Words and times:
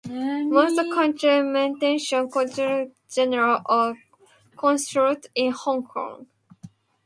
Most 0.09 0.77
countries 0.95 1.43
maintain 1.43 1.99
Consulates-General 1.99 3.61
or 3.67 3.93
Consulates 4.57 5.27
in 5.35 5.51
Hong 5.51 5.83
Kong. 5.83 6.25